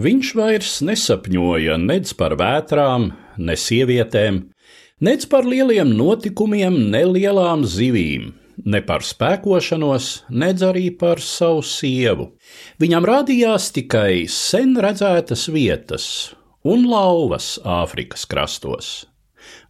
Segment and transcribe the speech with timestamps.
[0.00, 4.38] Viņš vairs nesapņoja nedz par vētrām, ne sievietēm,
[5.04, 8.30] nedz par lieliem notikumiem, ne lielām zivīm,
[8.64, 12.30] ne par spēkošanos, nedz arī par savu sievu.
[12.80, 16.06] Viņam rādījās tikai sen redzētas vietas
[16.64, 18.90] un lauvas Āfrikas krastos.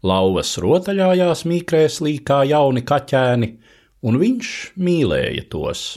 [0.06, 3.54] Lauvas rotaļājās mīkrēslī kā jauni kaķēni,
[4.06, 5.88] un viņš mīlēja tos.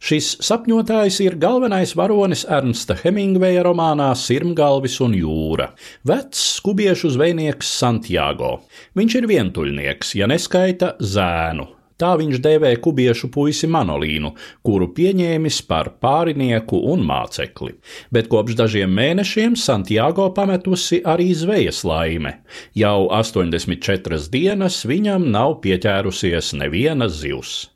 [0.00, 5.74] Šis sapņotājs ir galvenais varonis Ernsta Hemingveja romānā Sirmgalvis un jūra,
[6.08, 8.54] vecs skubiešu zvejnieks Santiago.
[8.96, 11.68] Viņš ir vientuļnieks, ja neskaita zēnu,
[12.00, 14.30] Tā viņš dēvē kubiešu puisi Manolīnu,
[14.64, 17.74] kuru pieņēmis par pārinieku un mācekli.
[18.08, 22.38] Bet kopš dažiem mēnešiem Santiago pametusi arī zvejas laime.
[22.72, 27.66] Jau 84 dienas viņam nav pieķērusies neviena zivs.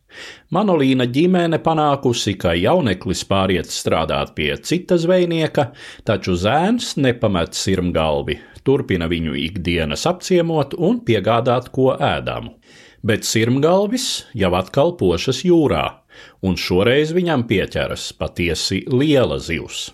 [0.55, 5.71] Manolīna ģimene panākusi, ka jauneklis pāriet strādāt pie cita zvejnieka,
[6.05, 12.59] taču zēns nepamet sirmgalvi, turpina viņu ikdienas apciemot un piegādāt ko ēdamu
[13.05, 15.85] bet sirmgalvis jau atkal pošas jūrā,
[16.41, 19.91] un šoreiz viņam pieķeras patiesi liela zivs.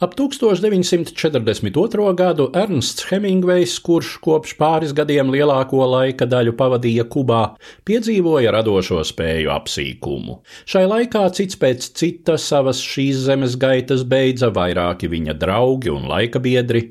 [0.00, 2.14] Ap 1942.
[2.16, 7.42] gadu Ernsts Hemingvejs, kurš kopš pāris gadiem lielāko laika daļu pavadīja Kubā,
[7.84, 10.38] piedzīvoja radošo spēju apsīkumu.
[10.64, 16.40] Šai laikā cits pēc cita savas šīs zemes gaitas beidza vairāki viņa draugi un laika
[16.40, 16.86] biedri.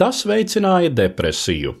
[0.00, 1.74] Tas veicināja depresiju,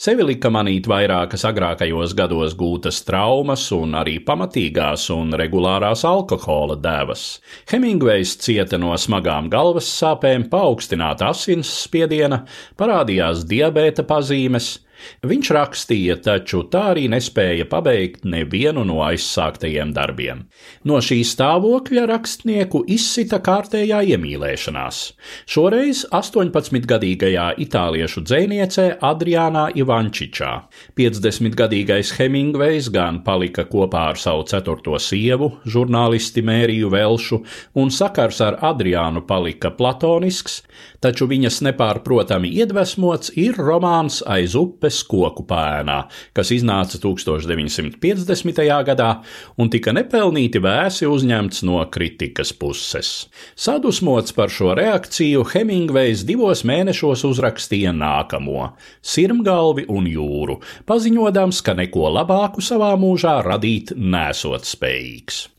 [0.00, 7.26] Sevi lika manīt vairākas agrākajos gados gūtas traumas un arī pamatīgās un regulārās alkohola devas.
[7.72, 12.42] Hemingvejs cieta no smagām galvas sāpēm, paaugstināta asins spiediena,
[12.80, 14.70] parādījās diabēta pazīmes,
[15.26, 20.44] Viņš rakstīja, taču tā arī nespēja pabeigt nevienu no aizsāktajiem darbiem.
[20.88, 25.00] No šī stāvokļa rakstnieku izsita kārtējā iemīlēšanās.
[25.50, 30.52] Šoreiz 18-gadīgajā itāliešu dzēniecē Adriānā Ivančičā.
[30.98, 37.42] 50-gadīgais Hemingvejs gan palika kopā ar savu ceturto sievu, žurnālisti Mēriju Velšu,
[37.80, 40.62] un sakars ar Adriānu palika platonisks,
[41.04, 48.62] taču viņas nepārprotami iedvesmots ir romāns aiz upes upes koku pēnā, kas iznāca 1950.
[48.86, 49.08] gadā
[49.58, 53.26] un tika nepelnīti vēsi uzņemts no kritikas puses.
[53.56, 58.76] Sadusmots par šo reakciju, Hemingvejs divos mēnešos uzrakstīja nākamo-
[59.10, 65.55] Sirmgalvi un jūru, paziņodams, ka neko labāku savā mūžā radīt nesot spējīgs.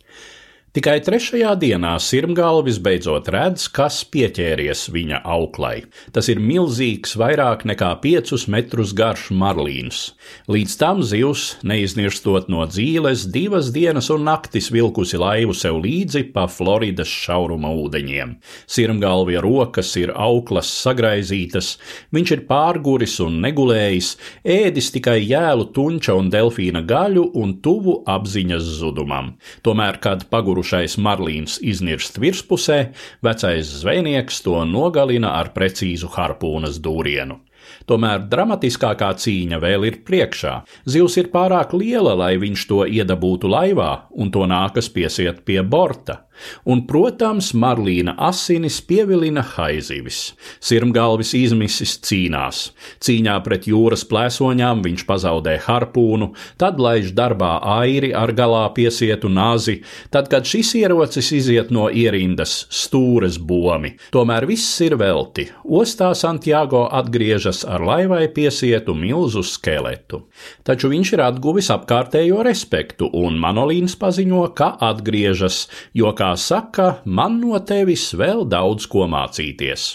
[0.77, 5.87] Tikai trešajā dienā sirmgalvis beidzot redz, kas pieķēries viņa auklai.
[6.13, 10.11] Tas ir milzīgs, vairāk nekā piecus metrus garš marlīns.
[10.45, 16.43] Līdz tam zivs, neiznirstot no dzīves, divas dienas un naktis vilkusi laivu sev līdzi pa
[16.45, 18.35] Floridas šauruma ūdeņiem.
[18.69, 21.71] Sirmgalvija rokas ir auklas sagraizītas,
[22.13, 24.11] viņš ir pārguris un negulējis,
[24.45, 29.33] ēdis tikai jēlu tunča un delfīna gaļu un tuvu apziņas zudumam.
[29.65, 32.91] Tomēr, kad paguruši Nogurušais marlīns iznirst virspusē,
[33.23, 37.39] vecais zvejnieks to nogalina ar precīzu harpūnas dūrienu.
[37.87, 40.53] Tomēr dramatiskākā cīņa vēl ir priekšā.
[40.89, 46.27] Zivs ir pārāk liela, lai viņš to iedabūtu laivā, un to nākas piesiet pie borta.
[46.69, 50.19] Un, protams, Marlīna asinis pievilina haizivis.
[50.63, 52.59] Sirmgalvis izmisis cīnās.
[53.03, 56.29] Cīņā pret jūras plēsoņām viņš pazaudē harpūnu,
[56.61, 59.79] tad laiž darbā airi ar galā piesietu nazi,
[60.13, 63.95] tad, kad šis ierocis iziet no ierindas, stūres bomi.
[64.13, 65.47] Tomēr viss ir velti.
[65.65, 70.23] Ostā Santiago atgriežas ar laivai piesietu milzu skeletu.
[70.67, 75.65] Taču viņš ir atguvis apkārtējo respektu, un Manolīns paziņo, ka atgriežas,
[75.97, 79.93] jo, kā saka, man no tevis vēl daudz ko mācīties.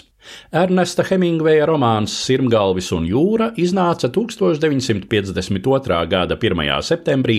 [0.55, 5.99] Ernesta Hemingveja romāns Sirmgalvis un jūra iznāca 1952.
[6.15, 6.65] gada 1.
[6.87, 7.37] septembrī,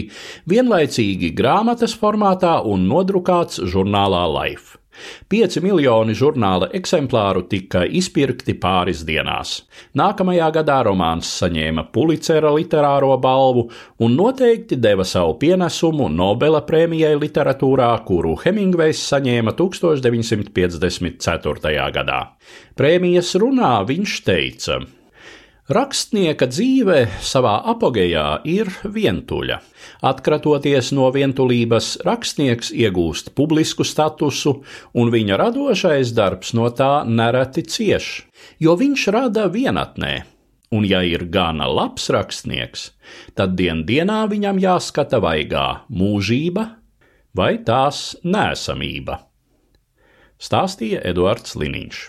[0.51, 4.84] vienlaicīgi grāmatas formātā un nodrukāts žurnālā Life.
[5.29, 9.63] Pieci miljoni žurnāla eksemplāru tika izpirkti pāris dienās.
[9.99, 13.63] Nākamajā gadā romāns saņēma Pulicera literāro balvu
[14.05, 21.91] un noteikti deva savu pienesumu Nobela prēmijai literatūrā, kuru Hemingvejs saņēma 1954.
[21.99, 22.21] gadā.
[22.79, 24.75] Prēmijas runā viņš teica:
[25.65, 29.63] Rakstnieka dzīve savā apogejā ir vientuļa.
[30.05, 34.59] Atkratoties no vientulības, rakstnieks iegūst publisku statusu,
[34.93, 38.27] un viņa radošais darbs no tā nereti cieš,
[38.61, 40.13] jo viņš rada vienatnē.
[40.69, 42.91] Un, ja ir gana labs rakstnieks,
[43.33, 46.67] tad dien dienā viņam jāskata vaigā mūžība
[47.33, 49.23] vai tās nēsamība.
[50.37, 52.05] Stāstīja Eduards Liniņš.